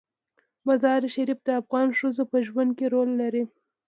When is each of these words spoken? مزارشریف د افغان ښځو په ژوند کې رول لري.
مزارشریف 0.65 1.39
د 1.47 1.49
افغان 1.61 1.87
ښځو 1.99 2.23
په 2.31 2.37
ژوند 2.47 2.71
کې 2.77 2.85
رول 2.93 3.09
لري. 3.21 3.43